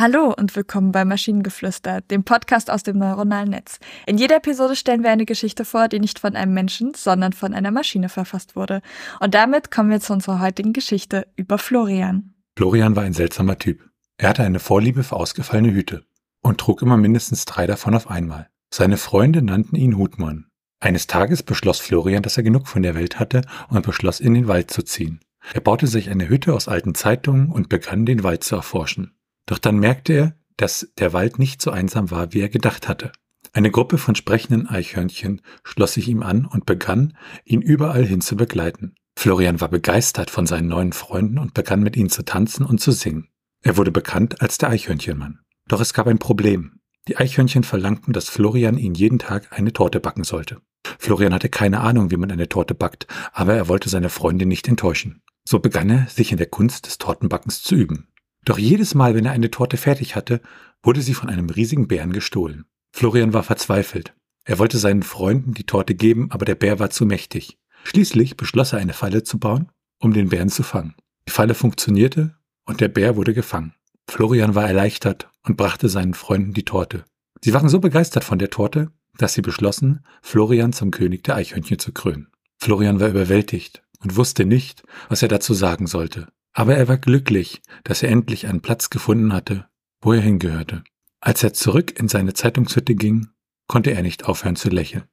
Hallo 0.00 0.32
und 0.34 0.56
willkommen 0.56 0.92
bei 0.92 1.04
Maschinengeflüster, 1.04 2.00
dem 2.00 2.24
Podcast 2.24 2.70
aus 2.70 2.82
dem 2.82 2.96
neuronalen 2.96 3.50
Netz. 3.50 3.78
In 4.06 4.16
jeder 4.16 4.36
Episode 4.36 4.74
stellen 4.74 5.02
wir 5.02 5.10
eine 5.10 5.26
Geschichte 5.26 5.66
vor, 5.66 5.88
die 5.88 6.00
nicht 6.00 6.18
von 6.18 6.36
einem 6.36 6.54
Menschen, 6.54 6.94
sondern 6.94 7.34
von 7.34 7.52
einer 7.52 7.70
Maschine 7.70 8.08
verfasst 8.08 8.56
wurde. 8.56 8.80
Und 9.20 9.34
damit 9.34 9.70
kommen 9.70 9.90
wir 9.90 10.00
zu 10.00 10.14
unserer 10.14 10.40
heutigen 10.40 10.72
Geschichte 10.72 11.26
über 11.36 11.58
Florian. 11.58 12.32
Florian 12.56 12.96
war 12.96 13.02
ein 13.02 13.12
seltsamer 13.12 13.58
Typ. 13.58 13.90
Er 14.16 14.30
hatte 14.30 14.42
eine 14.42 14.58
Vorliebe 14.58 15.02
für 15.02 15.16
ausgefallene 15.16 15.74
Hüte 15.74 16.06
und 16.40 16.56
trug 16.56 16.80
immer 16.80 16.96
mindestens 16.96 17.44
drei 17.44 17.66
davon 17.66 17.94
auf 17.94 18.08
einmal. 18.10 18.48
Seine 18.72 18.96
Freunde 18.96 19.42
nannten 19.42 19.76
ihn 19.76 19.98
Hutmann. 19.98 20.46
Eines 20.80 21.08
Tages 21.08 21.42
beschloss 21.42 21.78
Florian, 21.78 22.22
dass 22.22 22.38
er 22.38 22.42
genug 22.42 22.68
von 22.68 22.82
der 22.82 22.94
Welt 22.94 23.18
hatte 23.18 23.42
und 23.68 23.84
beschloss, 23.84 24.18
in 24.18 24.32
den 24.32 24.48
Wald 24.48 24.70
zu 24.70 24.82
ziehen. 24.82 25.20
Er 25.52 25.60
baute 25.60 25.86
sich 25.86 26.08
eine 26.08 26.30
Hütte 26.30 26.54
aus 26.54 26.68
alten 26.68 26.94
Zeitungen 26.94 27.50
und 27.50 27.68
begann, 27.68 28.06
den 28.06 28.22
Wald 28.22 28.44
zu 28.44 28.56
erforschen. 28.56 29.12
Doch 29.50 29.58
dann 29.58 29.80
merkte 29.80 30.12
er, 30.12 30.36
dass 30.56 30.92
der 30.96 31.12
Wald 31.12 31.40
nicht 31.40 31.60
so 31.60 31.72
einsam 31.72 32.12
war, 32.12 32.32
wie 32.32 32.40
er 32.40 32.48
gedacht 32.48 32.86
hatte. 32.86 33.10
Eine 33.52 33.72
Gruppe 33.72 33.98
von 33.98 34.14
sprechenden 34.14 34.68
Eichhörnchen 34.68 35.42
schloss 35.64 35.94
sich 35.94 36.06
ihm 36.06 36.22
an 36.22 36.46
und 36.46 36.66
begann, 36.66 37.16
ihn 37.44 37.60
überall 37.60 38.06
hin 38.06 38.20
zu 38.20 38.36
begleiten. 38.36 38.94
Florian 39.18 39.60
war 39.60 39.66
begeistert 39.66 40.30
von 40.30 40.46
seinen 40.46 40.68
neuen 40.68 40.92
Freunden 40.92 41.36
und 41.36 41.52
begann 41.52 41.82
mit 41.82 41.96
ihnen 41.96 42.10
zu 42.10 42.24
tanzen 42.24 42.64
und 42.64 42.80
zu 42.80 42.92
singen. 42.92 43.26
Er 43.60 43.76
wurde 43.76 43.90
bekannt 43.90 44.40
als 44.40 44.56
der 44.58 44.68
Eichhörnchenmann. 44.68 45.40
Doch 45.66 45.80
es 45.80 45.94
gab 45.94 46.06
ein 46.06 46.20
Problem. 46.20 46.78
Die 47.08 47.16
Eichhörnchen 47.16 47.64
verlangten, 47.64 48.12
dass 48.12 48.28
Florian 48.28 48.78
ihnen 48.78 48.94
jeden 48.94 49.18
Tag 49.18 49.48
eine 49.50 49.72
Torte 49.72 49.98
backen 49.98 50.22
sollte. 50.22 50.58
Florian 51.00 51.34
hatte 51.34 51.48
keine 51.48 51.80
Ahnung, 51.80 52.12
wie 52.12 52.18
man 52.18 52.30
eine 52.30 52.48
Torte 52.48 52.76
backt, 52.76 53.08
aber 53.32 53.54
er 53.54 53.66
wollte 53.66 53.88
seine 53.88 54.10
Freunde 54.10 54.46
nicht 54.46 54.68
enttäuschen. 54.68 55.22
So 55.44 55.58
begann 55.58 55.90
er, 55.90 56.06
sich 56.06 56.30
in 56.30 56.38
der 56.38 56.46
Kunst 56.46 56.86
des 56.86 56.98
Tortenbackens 56.98 57.64
zu 57.64 57.74
üben. 57.74 58.09
Doch 58.44 58.58
jedes 58.58 58.94
Mal, 58.94 59.14
wenn 59.14 59.26
er 59.26 59.32
eine 59.32 59.50
Torte 59.50 59.76
fertig 59.76 60.16
hatte, 60.16 60.40
wurde 60.82 61.02
sie 61.02 61.14
von 61.14 61.28
einem 61.28 61.50
riesigen 61.50 61.88
Bären 61.88 62.12
gestohlen. 62.12 62.64
Florian 62.92 63.32
war 63.32 63.42
verzweifelt. 63.42 64.14
Er 64.44 64.58
wollte 64.58 64.78
seinen 64.78 65.02
Freunden 65.02 65.54
die 65.54 65.66
Torte 65.66 65.94
geben, 65.94 66.30
aber 66.30 66.44
der 66.44 66.54
Bär 66.54 66.78
war 66.78 66.90
zu 66.90 67.04
mächtig. 67.06 67.58
Schließlich 67.84 68.36
beschloss 68.36 68.72
er 68.72 68.78
eine 68.78 68.92
Falle 68.92 69.22
zu 69.22 69.38
bauen, 69.38 69.70
um 69.98 70.12
den 70.12 70.30
Bären 70.30 70.48
zu 70.48 70.62
fangen. 70.62 70.94
Die 71.28 71.32
Falle 71.32 71.54
funktionierte 71.54 72.34
und 72.64 72.80
der 72.80 72.88
Bär 72.88 73.16
wurde 73.16 73.34
gefangen. 73.34 73.74
Florian 74.08 74.54
war 74.54 74.66
erleichtert 74.66 75.30
und 75.44 75.56
brachte 75.56 75.88
seinen 75.88 76.14
Freunden 76.14 76.52
die 76.52 76.64
Torte. 76.64 77.04
Sie 77.42 77.54
waren 77.54 77.68
so 77.68 77.78
begeistert 77.78 78.24
von 78.24 78.38
der 78.38 78.50
Torte, 78.50 78.90
dass 79.16 79.34
sie 79.34 79.42
beschlossen, 79.42 80.04
Florian 80.22 80.72
zum 80.72 80.90
König 80.90 81.24
der 81.24 81.36
Eichhörnchen 81.36 81.78
zu 81.78 81.92
krönen. 81.92 82.28
Florian 82.58 83.00
war 83.00 83.08
überwältigt 83.08 83.82
und 84.02 84.16
wusste 84.16 84.44
nicht, 84.44 84.82
was 85.08 85.22
er 85.22 85.28
dazu 85.28 85.54
sagen 85.54 85.86
sollte. 85.86 86.28
Aber 86.60 86.76
er 86.76 86.88
war 86.88 86.98
glücklich, 86.98 87.62
dass 87.84 88.02
er 88.02 88.10
endlich 88.10 88.46
einen 88.46 88.60
Platz 88.60 88.90
gefunden 88.90 89.32
hatte, 89.32 89.66
wo 90.02 90.12
er 90.12 90.20
hingehörte. 90.20 90.84
Als 91.18 91.42
er 91.42 91.54
zurück 91.54 91.98
in 91.98 92.06
seine 92.06 92.34
Zeitungshütte 92.34 92.94
ging, 92.94 93.28
konnte 93.66 93.92
er 93.92 94.02
nicht 94.02 94.26
aufhören 94.26 94.56
zu 94.56 94.68
lächeln. 94.68 95.04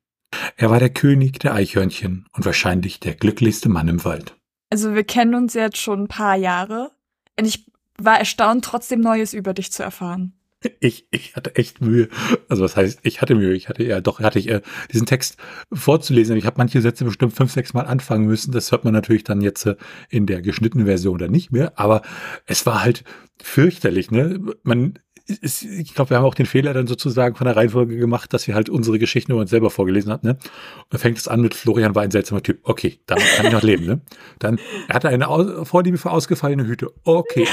Er 0.58 0.70
war 0.70 0.80
der 0.80 0.90
König 0.90 1.40
der 1.40 1.54
Eichhörnchen 1.54 2.26
und 2.34 2.44
wahrscheinlich 2.44 3.00
der 3.00 3.16
glücklichste 3.16 3.70
Mann 3.70 3.88
im 3.88 4.04
Wald. 4.04 4.36
Also 4.70 4.94
wir 4.94 5.06
kennen 5.06 5.36
uns 5.36 5.54
jetzt 5.54 5.78
schon 5.78 6.02
ein 6.02 6.08
paar 6.10 6.36
Jahre 6.36 6.92
und 7.40 7.46
ich 7.46 7.66
war 7.98 8.20
erstaunt, 8.20 8.66
trotzdem 8.66 9.00
Neues 9.00 9.34
über 9.34 9.54
dich 9.54 9.72
zu 9.72 9.84
erfahren. 9.84 10.37
Ich, 10.80 11.08
ich 11.12 11.36
hatte 11.36 11.56
echt 11.56 11.82
Mühe. 11.82 12.10
Also 12.50 12.64
was 12.64 12.76
heißt, 12.76 13.00
ich 13.04 13.22
hatte 13.22 13.36
Mühe. 13.36 13.54
Ich 13.54 13.70
hatte 13.70 13.84
ja 13.84 14.02
doch, 14.02 14.20
hatte 14.20 14.40
ich 14.40 14.50
äh, 14.50 14.62
diesen 14.92 15.06
Text 15.06 15.38
vorzulesen. 15.72 16.38
Ich 16.38 16.46
habe 16.46 16.58
manche 16.58 16.82
Sätze 16.82 17.06
bestimmt 17.06 17.34
fünf, 17.34 17.52
sechs 17.52 17.74
Mal 17.74 17.86
anfangen 17.86 18.26
müssen. 18.26 18.52
Das 18.52 18.72
hört 18.72 18.84
man 18.84 18.94
natürlich 18.94 19.24
dann 19.24 19.42
jetzt 19.42 19.66
äh, 19.66 19.76
in 20.10 20.26
der 20.26 20.42
geschnittenen 20.42 20.86
Version 20.86 21.18
dann 21.18 21.32
nicht 21.32 21.52
mehr. 21.52 21.74
Aber 21.80 22.02
es 22.46 22.66
war 22.66 22.84
halt 22.84 23.04
fürchterlich. 23.42 24.12
Ne? 24.12 24.40
Man, 24.64 24.98
ist, 25.28 25.64
ich 25.64 25.94
glaube, 25.94 26.12
wir 26.12 26.18
haben 26.18 26.26
auch 26.26 26.36
den 26.36 26.46
Fehler 26.46 26.74
dann 26.74 26.88
sozusagen 26.88 27.36
von 27.36 27.46
der 27.46 27.56
Reihenfolge 27.56 27.98
gemacht, 27.98 28.34
dass 28.34 28.48
wir 28.48 28.56
halt 28.56 28.70
unsere 28.70 28.98
Geschichten 28.98 29.32
über 29.32 29.42
uns 29.42 29.50
selber 29.50 29.70
vorgelesen 29.70 30.12
haben. 30.12 30.26
Ne? 30.26 30.34
Und 30.34 30.86
dann 30.90 31.00
fängt 31.00 31.18
es 31.18 31.28
an 31.28 31.42
mit 31.42 31.54
Florian 31.54 31.96
war 31.96 32.04
ein 32.04 32.12
seltsamer 32.12 32.42
Typ. 32.42 32.60
Okay, 32.64 33.00
damit 33.06 33.26
kann 33.36 33.46
ich 33.46 33.52
noch 33.52 33.64
leben. 33.64 33.86
Ne? 33.86 34.02
Dann 34.40 34.60
er 34.88 34.96
hatte 34.96 35.10
eine 35.10 35.66
Vorliebe 35.66 35.98
für 35.98 36.12
ausgefallene 36.12 36.66
Hüte. 36.66 36.92
Okay, 37.04 37.48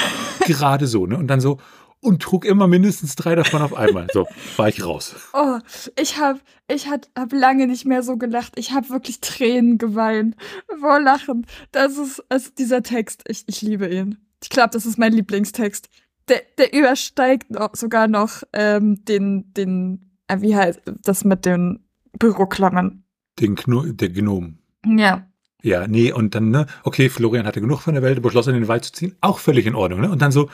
gerade 0.46 0.86
so. 0.86 1.06
Ne? 1.06 1.16
Und 1.16 1.26
dann 1.26 1.40
so 1.40 1.58
und 2.04 2.22
trug 2.22 2.44
immer 2.44 2.68
mindestens 2.68 3.16
drei 3.16 3.34
davon 3.34 3.62
auf 3.62 3.74
einmal. 3.74 4.06
So, 4.12 4.26
war 4.56 4.68
ich 4.68 4.84
raus. 4.84 5.14
Oh, 5.32 5.58
ich 5.98 6.18
habe 6.18 6.40
ich 6.68 6.88
hab, 6.88 7.06
hab 7.16 7.32
lange 7.32 7.66
nicht 7.66 7.86
mehr 7.86 8.02
so 8.02 8.16
gelacht. 8.16 8.52
Ich 8.56 8.72
habe 8.72 8.90
wirklich 8.90 9.20
Tränen 9.20 9.78
geweint 9.78 10.36
vor 10.80 11.00
Lachen. 11.00 11.46
Das 11.72 11.96
ist 11.96 12.22
also 12.28 12.50
dieser 12.58 12.82
Text. 12.82 13.24
Ich, 13.26 13.44
ich 13.46 13.62
liebe 13.62 13.88
ihn. 13.88 14.18
Ich 14.42 14.50
glaube, 14.50 14.70
das 14.70 14.84
ist 14.86 14.98
mein 14.98 15.12
Lieblingstext. 15.12 15.88
Der, 16.28 16.42
der 16.58 16.72
übersteigt 16.74 17.50
noch, 17.50 17.74
sogar 17.74 18.06
noch 18.06 18.42
ähm, 18.52 19.04
den, 19.04 19.52
den, 19.54 20.10
äh, 20.28 20.40
wie 20.40 20.56
heißt 20.56 20.82
das 21.02 21.24
mit 21.24 21.44
den 21.44 21.84
Büroklammern? 22.18 23.04
Den 23.40 23.56
Kno 23.56 23.82
der 23.82 24.10
Gnom. 24.10 24.58
Ja. 24.86 25.26
Ja, 25.62 25.86
nee, 25.86 26.12
und 26.12 26.34
dann, 26.34 26.50
ne, 26.50 26.66
okay, 26.82 27.08
Florian 27.08 27.46
hatte 27.46 27.62
genug 27.62 27.80
von 27.80 27.94
der 27.94 28.02
Welt, 28.02 28.20
beschloss 28.20 28.46
in 28.48 28.54
den 28.54 28.68
Wald 28.68 28.84
zu 28.84 28.92
ziehen, 28.92 29.16
auch 29.22 29.38
völlig 29.38 29.64
in 29.64 29.74
Ordnung, 29.74 30.02
ne? 30.02 30.10
Und 30.10 30.20
dann 30.20 30.30
so, 30.30 30.50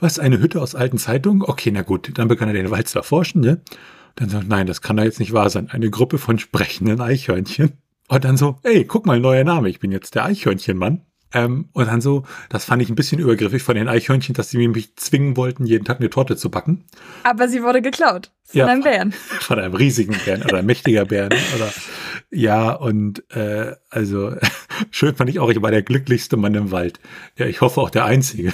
was, 0.00 0.18
eine 0.18 0.40
Hütte 0.40 0.60
aus 0.60 0.74
alten 0.74 0.98
Zeitungen? 0.98 1.42
Okay, 1.42 1.70
na 1.72 1.82
gut, 1.82 2.10
dann 2.14 2.28
begann 2.28 2.48
er 2.48 2.54
den 2.54 2.70
Wald 2.70 2.88
zu 2.88 2.98
erforschen, 2.98 3.40
ne? 3.40 3.60
Dann 4.16 4.28
sagt, 4.28 4.48
nein, 4.48 4.66
das 4.66 4.82
kann 4.82 4.96
doch 4.96 5.04
jetzt 5.04 5.20
nicht 5.20 5.32
wahr 5.32 5.50
sein. 5.50 5.70
Eine 5.70 5.90
Gruppe 5.90 6.18
von 6.18 6.38
sprechenden 6.38 7.00
Eichhörnchen. 7.00 7.72
Und 8.08 8.24
dann 8.24 8.36
so, 8.36 8.58
ey, 8.64 8.84
guck 8.84 9.06
mal, 9.06 9.20
neuer 9.20 9.44
Name, 9.44 9.68
ich 9.68 9.78
bin 9.78 9.92
jetzt 9.92 10.14
der 10.14 10.24
Eichhörnchenmann. 10.24 11.02
Ähm, 11.32 11.68
und 11.72 11.86
dann 11.86 12.00
so, 12.00 12.24
das 12.48 12.64
fand 12.64 12.82
ich 12.82 12.88
ein 12.88 12.96
bisschen 12.96 13.20
übergriffig 13.20 13.62
von 13.62 13.76
den 13.76 13.88
Eichhörnchen, 13.88 14.34
dass 14.34 14.50
sie 14.50 14.66
mich 14.66 14.96
zwingen 14.96 15.36
wollten, 15.36 15.64
jeden 15.64 15.84
Tag 15.84 16.00
eine 16.00 16.10
Torte 16.10 16.36
zu 16.36 16.50
backen. 16.50 16.84
Aber 17.22 17.48
sie 17.48 17.62
wurde 17.62 17.82
geklaut. 17.82 18.32
Von 18.46 18.58
ja, 18.58 18.66
einem 18.66 18.82
Bären. 18.82 19.12
Von 19.40 19.60
einem 19.60 19.74
riesigen 19.74 20.16
Bären 20.24 20.42
oder 20.42 20.58
einem 20.58 20.66
mächtiger 20.66 21.04
Bären. 21.04 21.32
Oder, 21.54 21.72
ja, 22.32 22.72
und 22.72 23.22
äh, 23.30 23.76
also 23.90 24.34
schön 24.90 25.14
fand 25.14 25.30
ich 25.30 25.38
auch, 25.38 25.50
ich 25.50 25.62
war 25.62 25.70
der 25.70 25.82
glücklichste 25.82 26.36
Mann 26.36 26.54
im 26.54 26.72
Wald. 26.72 26.98
Ja, 27.36 27.46
ich 27.46 27.60
hoffe 27.60 27.80
auch 27.80 27.90
der 27.90 28.06
Einzige. 28.06 28.52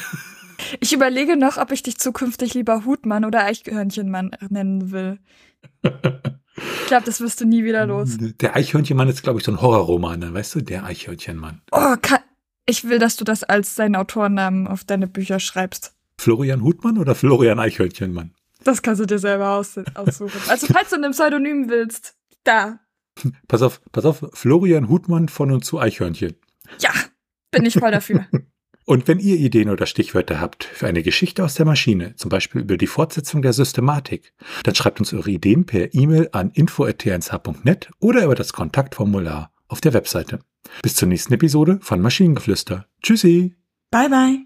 Ich 0.81 0.93
überlege 0.93 1.37
noch, 1.37 1.59
ob 1.59 1.73
ich 1.73 1.83
dich 1.83 1.99
zukünftig 1.99 2.55
lieber 2.55 2.85
Hutmann 2.85 3.25
oder 3.25 3.45
Eichhörnchenmann 3.45 4.31
nennen 4.49 4.91
will. 4.91 5.19
Ich 5.83 6.87
glaube, 6.87 7.05
das 7.05 7.21
wirst 7.21 7.41
du 7.41 7.45
nie 7.45 7.65
wieder 7.65 7.87
los. 7.87 8.17
Der 8.19 8.57
Eichhörnchenmann 8.57 9.09
ist, 9.09 9.23
glaube 9.23 9.39
ich, 9.39 9.45
so 9.45 9.53
ein 9.53 9.61
Horrorroman, 9.61 10.21
ne? 10.21 10.35
weißt 10.35 10.55
du? 10.55 10.61
Der 10.61 10.85
Eichhörnchenmann. 10.85 11.61
Oh, 11.73 11.97
kann, 12.01 12.21
ich 12.67 12.89
will, 12.89 12.99
dass 12.99 13.17
du 13.17 13.25
das 13.25 13.45
als 13.45 13.75
deinen 13.75 13.97
Autorennamen 13.97 14.67
auf 14.67 14.85
deine 14.85 15.07
Bücher 15.07 15.39
schreibst. 15.41 15.95
Florian 16.19 16.63
Hutmann 16.63 16.99
oder 16.99 17.15
Florian 17.15 17.61
Eichhörnchenmann? 17.61 18.35
Das 18.65 18.83
kannst 18.83 19.01
du 19.01 19.07
dir 19.07 19.19
selber 19.19 19.51
aus 19.51 19.79
aussuchen. 19.95 20.41
Also, 20.49 20.67
falls 20.67 20.91
du 20.91 20.97
ein 20.97 21.11
Pseudonym 21.13 21.69
willst, 21.69 22.17
da. 22.43 22.81
Pass 23.49 23.63
auf, 23.63 23.81
pass 23.93 24.05
auf, 24.05 24.25
Florian 24.33 24.89
Hutmann 24.89 25.29
von 25.29 25.53
und 25.53 25.65
zu 25.65 25.79
Eichhörnchen. 25.79 26.35
Ja, 26.81 26.91
bin 27.51 27.65
ich 27.65 27.75
voll 27.75 27.93
dafür. 27.93 28.27
Und 28.87 29.09
wenn 29.09 29.19
ihr 29.19 29.37
Ideen 29.37 29.69
oder 29.69 29.85
Stichwörter 29.85 30.41
habt 30.41 30.65
für 30.65 30.87
eine 30.87 31.03
Geschichte 31.03 31.45
aus 31.45 31.55
der 31.55 31.67
Maschine, 31.67 32.15
zum 32.15 32.29
Beispiel 32.29 32.61
über 32.63 32.77
die 32.77 32.87
Fortsetzung 32.87 33.43
der 33.43 33.53
Systematik, 33.53 34.33
dann 34.63 34.77
schreibt 34.77 35.01
uns 35.01 35.13
eure 35.13 35.31
Ideen 35.31 35.67
per 35.67 35.93
E-Mail 35.93 36.29
an 36.31 36.53
info.tnsh.net 36.53 37.91
oder 37.99 38.25
über 38.25 38.37
das 38.37 38.53
Kontaktformular 38.53 39.53
auf 39.67 39.81
der 39.81 39.93
Webseite. 39.93 40.39
Bis 40.83 40.95
zur 40.95 41.09
nächsten 41.09 41.35
Episode 41.35 41.81
von 41.83 42.01
Maschinengeflüster. 42.01 42.87
Tschüssi. 43.03 43.57
Bye 43.91 44.09
bye. 44.09 44.46